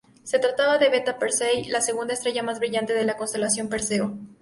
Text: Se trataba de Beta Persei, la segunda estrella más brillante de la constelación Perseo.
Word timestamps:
Se 0.23 0.39
trataba 0.39 0.79
de 0.79 0.89
Beta 0.89 1.19
Persei, 1.19 1.65
la 1.65 1.79
segunda 1.79 2.15
estrella 2.15 2.41
más 2.41 2.57
brillante 2.57 2.93
de 2.95 3.05
la 3.05 3.17
constelación 3.17 3.69
Perseo. 3.69 4.17